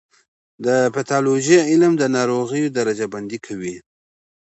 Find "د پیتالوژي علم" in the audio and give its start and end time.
0.65-1.93